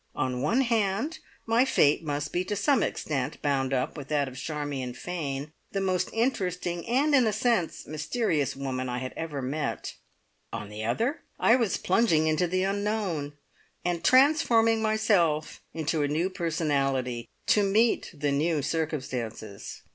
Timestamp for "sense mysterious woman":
7.31-8.89